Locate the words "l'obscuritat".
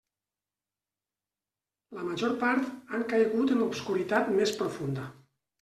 3.63-4.35